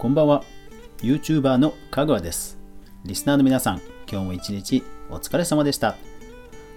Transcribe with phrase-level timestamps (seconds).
[0.00, 0.42] こんばんは。
[1.02, 2.58] YouTuber のかぐわです。
[3.04, 5.94] リスナーの皆さん今日も一日お疲れ様でした。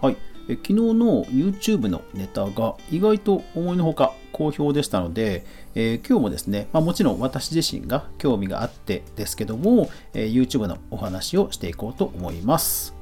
[0.00, 0.16] はい。
[0.48, 5.44] え昨日の YouTube のネタが意外と思いのほか好評でしたので、
[5.74, 12.94] えー、今日もですね、まあ、もちろん私自身が興味があってですけども、えー、YouTube のお話をしていこうと思います。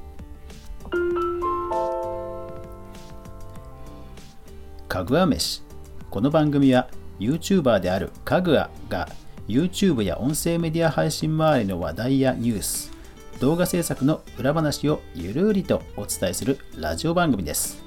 [4.89, 5.63] かぐわ飯。
[6.09, 6.89] この番組は
[7.21, 9.07] YouTuber であるかぐわが
[9.49, 12.91] YouTube や音声メディア配信周りの話題やニュース、
[13.39, 17.83] 動画制作の裏話をゆるりとお伝えするラジオ番組です。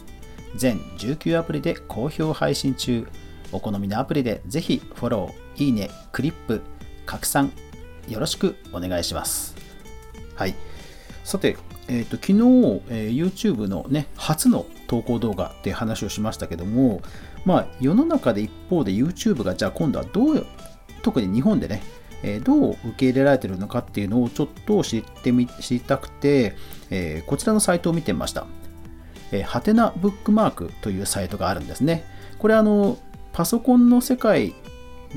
[0.56, 3.06] 全19アプリで好評配信中。
[3.52, 6.62] お好みのアプリでぜひフォロー、いいね、クリップ、
[7.06, 7.52] 拡散
[8.08, 9.54] よろしくお願いします。
[10.34, 10.56] はい。
[11.22, 12.32] さて、えーと、昨日、
[12.88, 17.02] えー、YouTube の、ね、初の投稿動画って話をしましたけども、
[17.44, 20.46] まあ、世の中で一方で YouTube がじゃあ今度はどう
[21.02, 21.82] 特に日本でね、
[22.22, 26.54] えどう受け入れられてるのかっていうのをちょっと知ってみ知りたくて、
[26.90, 28.46] えこちらのサイトを見てみました。
[29.32, 32.04] えはてなブックマークというサイトがあるんですね。
[32.38, 32.98] これあの、
[33.32, 34.54] パソコンの世界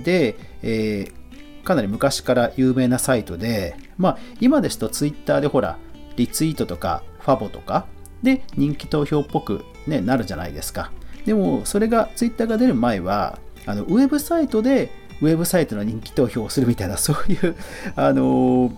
[0.04, 5.78] で、えー、かなり昔から有名なサイトで、まあ、今ですと Twitter でほら、
[6.16, 7.88] リツイートとかファボとか
[8.24, 10.92] で人気投票っぽく、ね、なるじゃないですか。
[11.26, 17.56] でも、それが Twitter が出る前は、あのウェブサイトでウェブサイトの人気投票をするみたいな、 そういう、
[17.96, 18.72] あの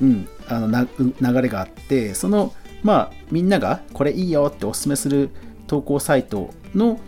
[0.00, 0.86] うん、あの
[1.20, 5.30] 流れがあって、その、まあ、みんながこれいいよってお勧めする
[5.66, 7.00] 投稿サイトの、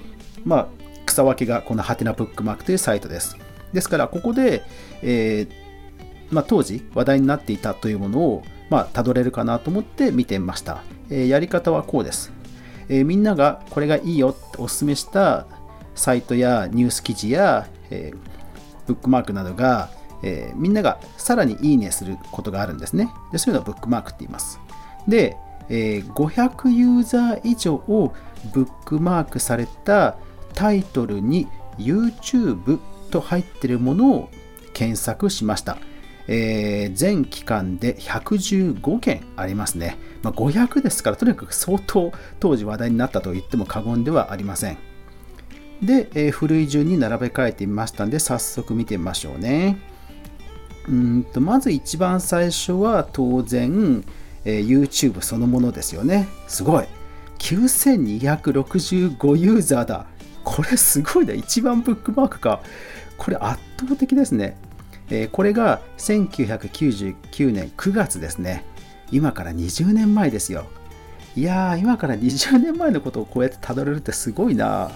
[0.45, 0.67] まあ、
[1.07, 3.37] 草分けがこのハテナブックマークというサイトです。
[3.73, 4.63] ですから、ここで、
[5.03, 10.83] えー、まあ、当時話題になっていたというものを、まあ、たどれるかなと思って見てみました。
[11.11, 12.33] えー、やり方はこうです。
[12.89, 15.47] えー、みんながこれがいいよってお勧めした
[15.95, 18.13] サイトやニュース記事や、え、
[18.87, 19.91] ブックマークなどが、
[20.23, 23.13] え、みんながさらにいいねすることがあるんですね。
[23.33, 24.61] でそういうのをブックマークって言います。
[25.09, 25.37] で、
[25.69, 28.13] え、500ユーザー以上を
[28.53, 30.17] ブックマークされた
[30.55, 31.49] タイトルに
[31.79, 32.79] YouTube
[33.11, 34.31] と入ってるものを
[34.73, 35.79] 検索しました。
[36.29, 39.97] えー、全期間で115件ありますね。
[40.23, 44.79] まあ、500ですから、とにかく相当当時話題になったと言っても過言ではありません。
[45.83, 49.79] で、えー、古い順に並べ替えてみましたんで、早速見てみましょうね。
[50.89, 54.05] うんとまず一番最初は当然、
[54.45, 56.29] えー、YouTube そのものですよね。
[56.49, 56.87] すごい。
[57.39, 60.07] 9265ユーザーだ。
[60.45, 61.35] これすごいな。
[61.35, 62.61] 一番ブックマークか。
[63.17, 64.57] これ圧倒的ですね。
[65.11, 68.65] えー、これが1999年9月ですね。
[69.13, 70.67] 今から20年前ですよ。
[71.37, 74.91] いやー、今から20年前のことをこうやってたどれるってすごいな。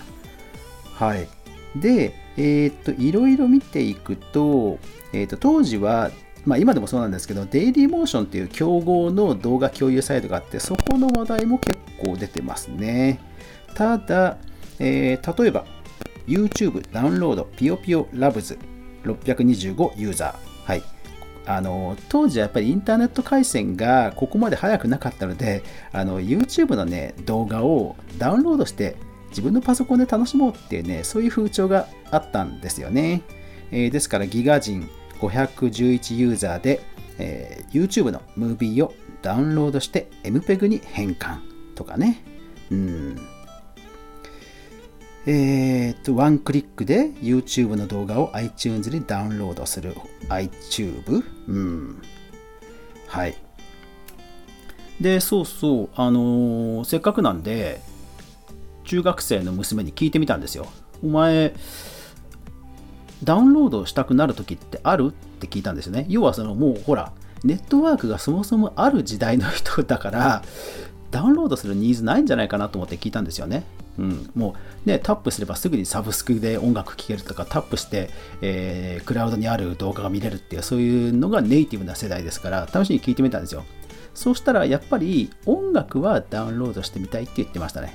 [0.94, 1.28] はい。
[1.77, 4.78] で、えー、っと、いろいろ見ていくと、
[5.12, 6.10] えー、っと、当時は、
[6.44, 13.21] まあ今でもそうなんですけど、デイリーモーションっていう競合の動画共有サイトがあって、そこの話題も結構出てますね。
[13.75, 14.37] ただ、
[14.78, 15.65] えー、例えば、
[16.27, 18.59] YouTube ダウンロードピヨピヨラブズ
[19.04, 20.69] 625ユーザー。
[20.69, 20.83] はい。
[21.47, 25.62] あの当時はやっぱりインターネット回線がここまで早くなかったので
[25.93, 28.97] あの YouTube の、ね、動画をダウンロードして
[29.34, 33.22] 自分のパソコンで楽しもうっていうね、そういう風潮があったんですよね。
[33.72, 36.81] えー、ですからギガ人511ユーザーで、
[37.19, 41.39] えー、YouTube のムービーをダウンロードして MPEG に変換
[41.75, 42.22] とかね。
[42.71, 43.17] うん。
[45.27, 49.97] えー、っと、ワンクリックで YouTube の動画を iTunes にダウンロードする
[50.28, 51.25] iTube？
[51.49, 52.03] うん。
[53.09, 53.37] はい。
[55.01, 57.81] で、そうそう、あのー、せっかくなんで、
[58.84, 60.67] 中学生の娘に聞いてみたんですよ。
[61.03, 61.55] お前、
[63.22, 65.09] ダウンロードしたくなる時ってある？
[65.09, 66.06] って聞いたんですよね。
[66.09, 67.12] 要はそのもうほら、
[67.43, 70.43] ネットワークがそもそもある時代の人だから、
[71.11, 73.65] ダウンロードするニーズないんじゃないかなと思って聞いたんですよね。
[73.97, 78.10] うん、もうね、タップすればすぐにサブスクで音楽聴けるとか、タップして、
[78.42, 83.65] えー、クラウドにある動画が見れるっていう、そういうのがネイティブな世代ですから、試しに聞いてみたんですよ。
[84.13, 87.95] そうしたら、やっぱり音楽はダウンロードしてみたいって言ってましたね。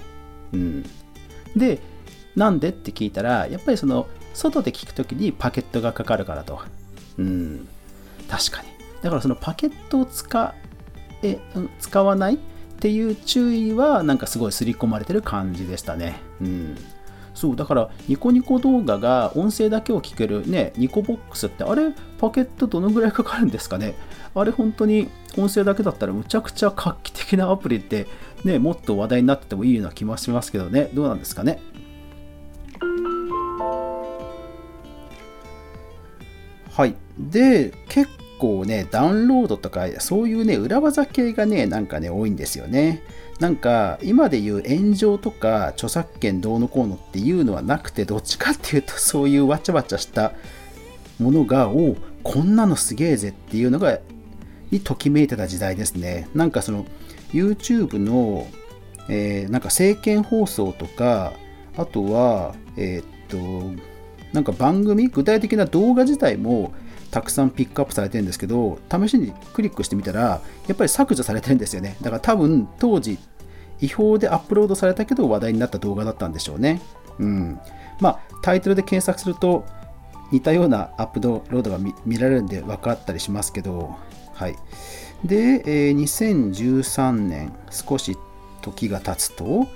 [0.53, 0.85] うん、
[1.55, 1.79] で
[2.35, 6.61] なんでって聞いたらやっぱりその外で聞くときにパケットがかかるからと、
[7.17, 7.67] うん、
[8.27, 8.69] 確かに。
[9.01, 10.53] だからそのパケットを使
[11.23, 11.39] え
[11.79, 12.37] 使わないっ
[12.79, 16.19] ていう注意はなんかすごい刷り込まれてる感じでしたね。
[16.41, 16.77] うん。
[17.33, 23.95] そう、だからニコニコ動画が音声だけを聞けるね、ニコボックスってあれパケットどのぐらいかかるんですかね。
[24.35, 28.07] あれ本当に音声だけだったらむちゃくちゃ画期的なアプリって
[28.43, 31.59] ね、もっと話題になっててもいいような気もしますけどね、どうなんですかね？
[36.71, 36.95] はい。
[37.17, 38.09] で結
[38.39, 43.03] 構ねダウンロードとかそういうね裏技系がねなんかね多いんですよね。
[43.41, 50.31] なんか今で言う炎上とか著作権どうのこうのっていうのはなくてどっちかっていうとそういうわちゃわちゃした
[51.19, 53.99] ものがおこんなのすげえぜっていうのが
[54.71, 56.29] にときめいてた時代ですね。
[56.33, 56.85] なんかその
[57.31, 58.47] YouTube の、
[59.09, 61.33] えー、なんか政見放送とか
[61.77, 63.83] あとはえー、っと
[64.33, 66.73] なんか番組具体的な動画自体も
[67.11, 71.97] たくさんピックアップされてるんですけど試しにクリックしてみたらやっぱり削除されてるんですよね。
[72.01, 73.17] だから多分当時
[73.81, 76.81] 違法でアップロードされたけど話題になった動画だったんでしょうね。
[77.17, 77.59] うん。
[77.99, 79.65] まあタイトルで検索すると
[80.31, 83.95] 似たようなアップロードが見られるんで分かったりしますけど
[84.33, 84.55] はい。
[85.23, 88.17] で、えー、2013年少し
[88.61, 89.67] 時が経つと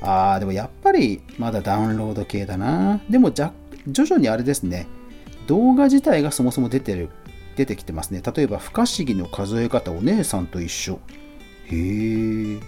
[0.00, 3.52] ああでもやっぱりまだダウンロード系だなでもじゃ
[3.86, 4.86] 徐々にあれですね
[5.46, 7.10] 動画自体がそもそも出てる
[7.56, 8.22] 出てきてますね。
[8.34, 10.98] 例えば、不可思議の数え方、お姉さんと一緒。
[11.66, 12.60] へえ。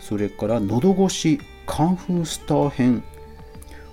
[0.00, 3.04] それから、喉越し、カンフースター編。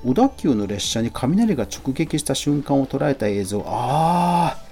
[0.03, 3.63] 小田急の列車に雷が直撃した瞬間を捉えた映像。
[3.65, 4.62] ああ、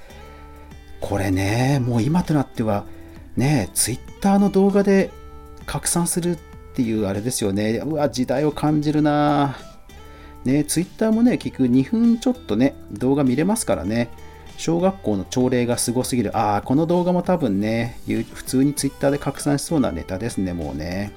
[1.11, 2.85] これね、もう今となっては、
[3.35, 5.11] ね、ツイッターの動画で
[5.65, 6.39] 拡散するっ
[6.73, 7.79] ていうあれですよね。
[7.85, 9.57] うわ、時代を感じるな
[10.45, 14.09] ね、ツイッターもね、結局2分ちょっとね、動画見れますからね、
[14.55, 16.37] 小学校の朝礼がすごすぎる。
[16.37, 17.99] ああ、この動画も多分ね、
[18.33, 21.11] 普通にツイッターで拡散しそうなネタですね、もうね。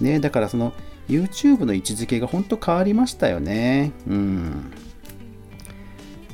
[0.00, 0.72] ね、だからその
[1.08, 3.92] YouTube の位置づけが本当変わりましたよね。
[4.08, 4.72] うん。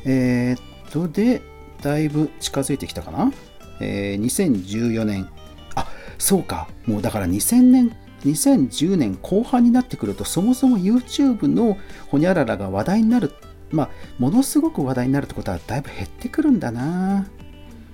[0.07, 1.43] えー、っと、で、
[1.83, 3.33] だいぶ近づいてきたかな？
[3.81, 5.29] えー、2014年。
[5.75, 5.87] あ、
[6.19, 6.69] そうか。
[6.87, 11.79] もうだから2000年2010年後半になってくるとそもそも YouTube の
[12.09, 13.33] ホニャララが話題になる
[13.71, 17.27] まあものすごく話題になるってことはだいぶ減ってくるんだな。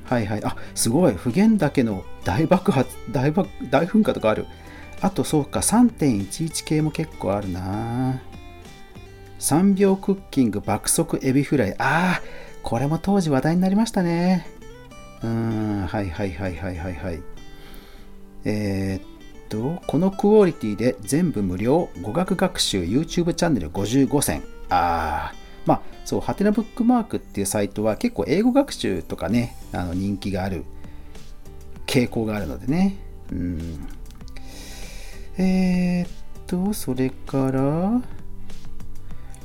[0.04, 0.44] はいはい。
[0.44, 1.14] あすごい。
[1.14, 4.46] 普賢岳の大爆発大爆大噴火とかある。
[5.00, 5.60] あとそうか。
[5.60, 8.20] 3.11系も結構あるな。
[9.38, 11.74] 3秒クッキング爆速エビフライ。
[11.78, 12.22] ああ
[12.66, 14.44] これも当時話題になりましたね
[15.22, 17.22] うんはいはいはいはいはいはい
[18.44, 24.42] えー、っと、このクオリティで全部無料、語学学習 YouTube チャンネル55選。
[24.68, 25.34] ああ、
[25.64, 30.64] まあ、そう、ハテナブックマークっていうサイトは結構英語学習とかね、あの人気がある
[31.86, 32.96] 傾向があるのでね。
[33.32, 33.88] うん。
[35.38, 36.08] えー、っ
[36.46, 38.00] と、それから、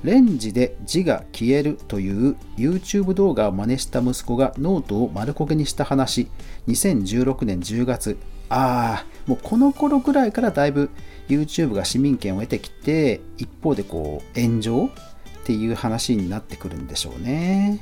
[0.03, 6.27] レンジで字が消えるという YouTube 動画を真似した息子がノートを丸焦げにした話。
[6.67, 8.17] 2016年10月。
[8.49, 10.89] ああもうこの頃ぐらいからだいぶ
[11.29, 17.79] YouTube が市民権を得てきて一方でこう炎上っていう話になってくるんでしょうね。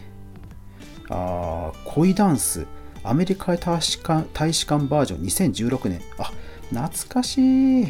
[1.10, 2.68] ああ恋ダンス。
[3.04, 5.24] アメリカ大使館大使館バージョン。
[5.24, 6.02] 2016年。
[6.18, 6.32] あ
[6.70, 7.88] 懐かしい。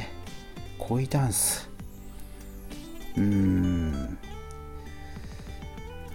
[0.77, 1.69] 恋ダンス。
[3.17, 3.68] うーん。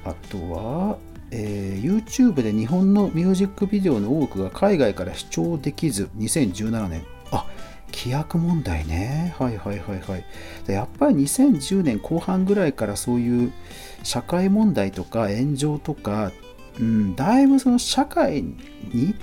[0.05, 0.99] あとは
[1.37, 7.05] えー、YouTube で日本のミュージックビデオの多くが海外から視聴できず2017年。
[7.33, 7.47] あ
[7.93, 9.35] 規約問題ね。
[9.39, 10.25] はいはいはいはい。
[10.67, 13.53] やっぱり2010年後半ぐらいからそういう
[14.03, 16.31] 社会問題とか炎上とか、
[16.79, 19.15] うん、だいぶその社会に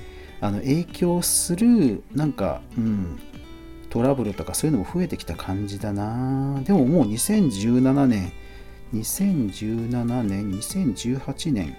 [0.42, 3.20] あの影響するなんか、うん、
[3.90, 6.62] トラブルとかそういうのも増えてきた感じだな。
[6.64, 8.34] でももう2017年
[8.94, 11.76] 2017年2018年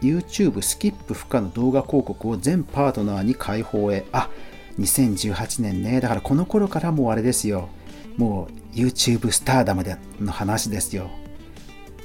[0.00, 4.04] YouTube スキップ不可の動画広告を全パートナーに開放へ。
[4.12, 4.28] あ、
[4.78, 6.00] 2018年ね。
[6.00, 7.68] だからこの頃からもうあれですよ。
[8.16, 11.10] もう YouTube スターダムでの話ですよ。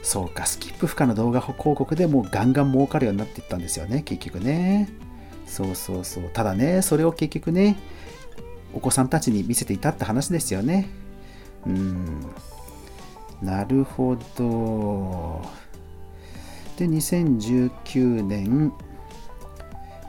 [0.03, 4.89] そうか、スキップ不可の動画広告でもうガンガン儲かるようになっていったんですよね、結局ね。
[5.45, 6.23] そうそうそう。
[6.33, 7.77] ただね、それを結局ね、
[8.73, 10.89] お子さんたちに見せていたって話ですよね。
[11.65, 12.21] うん。
[13.41, 15.41] なるほど。
[16.77, 18.73] で、2019年、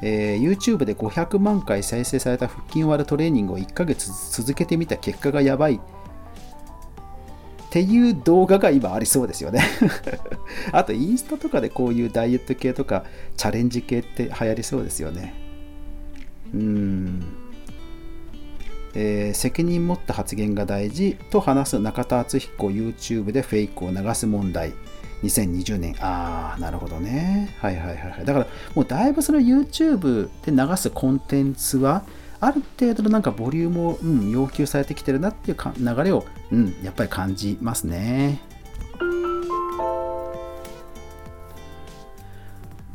[0.02, 5.80] えー、YouTube で500万回再生された腹筋割るトレーニングを1ヶ月続けてみた結果がやばいっ
[7.70, 9.62] ていう動画が今ありそうですよね
[10.72, 13.04] あとインスタとかでこういうダイエット系とか
[13.36, 15.32] チャレンジ系って流行りそうですよね
[16.52, 17.41] うん
[18.94, 24.72] えー、責任持った発言が大事と話す中田敦彦 YouTube でフェイクを流す問題
[25.22, 25.94] 2020年。
[26.00, 27.54] ああ、なるほどね。
[27.60, 28.24] はいはいはいはい。
[28.24, 32.04] だから、もうだいぶその YouTube で流すコンテンツは、
[32.40, 38.40] ある程度のなんかボリュームを、うん、要求されてきてるなっていうか流れを、うん、やっぱり感じますね。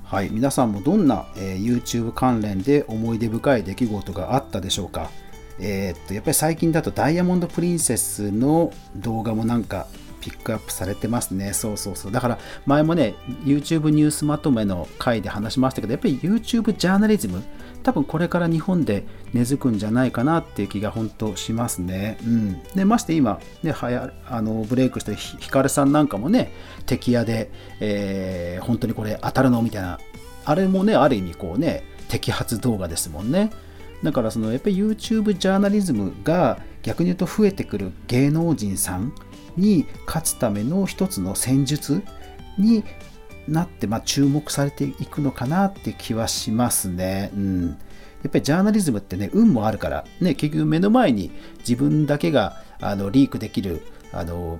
[0.03, 5.09] はい、皆さんもどんな、えー、YouTube 関連で思い出深い出来事があったでしょうか？
[5.59, 9.87] えー、っとやっぱり最近だとダイヤモンド・プリンセスの動画もなんか
[10.21, 11.53] ピックアップされてますね。
[11.53, 12.11] そうそうそう。
[12.11, 17.43] だから前もね、YouTube ニュースまとめの回で話しましたけど、やっぱり YouTube ジャーナリズム、
[17.83, 22.17] 多分これから日本で根付くんじゃないかなっていう気が本当しますね。
[22.25, 22.63] うん。
[22.75, 26.51] で、まして今、ね、はやあのブレイクしてヒカルさんなんかもね、
[26.85, 27.49] 敵屋で、
[27.79, 29.99] えー、本当にこれ当たるのみたいな、
[30.43, 33.51] あれもね、ある意味こうね、摘発動画ですもんね。
[34.03, 39.13] だからそのやっぱり YouTube ジャーナリズムが逆に言うと増えてくる芸能人さん
[39.55, 42.03] に勝つための一つの戦術
[42.57, 42.83] に
[43.47, 47.31] なって、まあ、注目されていくのかなって気はしますね。
[47.33, 47.75] うん、や
[48.27, 54.59] っぱりジャーナリズムってね、運もあるから、ね、結局目の前に自分だけがあのリークできるあの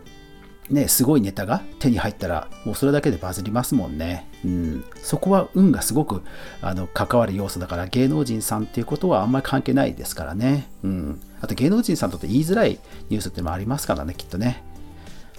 [0.70, 4.28] ね、すごいネタが手に入ったら、もうそれだけでバズりますもんね。
[4.44, 6.24] うん、そこは運がすごく
[6.62, 10.70] あの関わる要素だから、芸能人さんっていうことはあんまり関係ないですからね。
[10.84, 14.64] うん、あと芸能人さんとって言いづらいニュースってもありますからね、きっとね。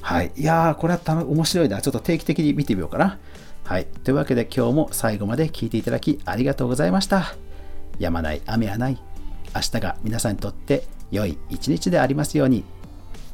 [0.01, 0.33] はい。
[0.37, 1.83] いやー、これは面白いな。
[1.83, 3.19] ちょっと定期的に見てみようかな。
[3.65, 3.87] はい。
[4.05, 7.35] というわけで今日も最後まで聞いていただきありがとうございました。
[7.99, 8.99] やまない雨はない。
[9.55, 12.65] 明日が皆さんにとって良い一日でありますように。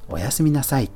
[0.09, 0.91] おやすみなさい。